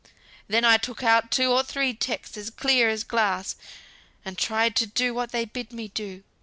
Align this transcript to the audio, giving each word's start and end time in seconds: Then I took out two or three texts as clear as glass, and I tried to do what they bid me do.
Then 0.47 0.65
I 0.65 0.77
took 0.77 1.03
out 1.03 1.29
two 1.29 1.51
or 1.51 1.61
three 1.61 1.93
texts 1.93 2.35
as 2.35 2.49
clear 2.49 2.89
as 2.89 3.03
glass, 3.03 3.55
and 4.25 4.35
I 4.35 4.41
tried 4.41 4.75
to 4.77 4.87
do 4.87 5.13
what 5.13 5.31
they 5.31 5.45
bid 5.45 5.71
me 5.71 5.89
do. 5.89 6.23